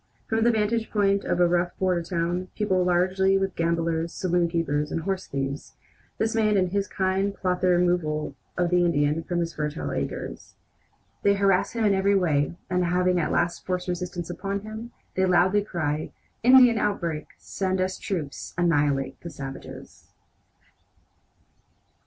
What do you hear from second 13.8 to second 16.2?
resistance upon him, they loudly cry: